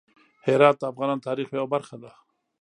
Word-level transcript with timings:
هرات 0.47 0.75
د 0.79 0.83
افغانانو 0.91 1.21
د 1.21 1.25
تاریخ 1.27 1.47
یوه 1.57 1.67
برخه 1.75 1.95
ده. 2.03 2.11